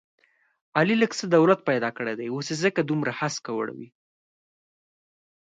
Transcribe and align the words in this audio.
علي 0.77 0.95
لږ 1.01 1.11
څه 1.19 1.25
دولت 1.35 1.59
پیدا 1.69 1.89
کړی 1.97 2.13
دی، 2.19 2.27
اوس 2.31 2.47
یې 2.51 2.55
ځکه 2.63 2.79
دومره 2.83 3.11
هسکه 3.19 3.51
وړوي... 3.53 3.89